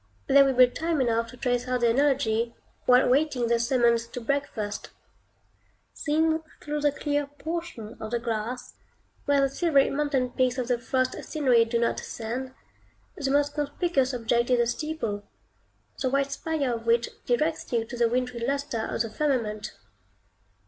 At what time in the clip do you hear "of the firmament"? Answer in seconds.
18.87-19.73